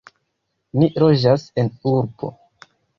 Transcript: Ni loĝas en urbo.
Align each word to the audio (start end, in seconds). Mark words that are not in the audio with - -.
Ni 0.79 0.89
loĝas 1.03 1.47
en 1.65 1.73
urbo. 1.95 2.35